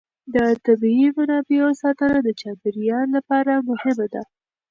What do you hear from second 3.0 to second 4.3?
لپاره مهمه ده.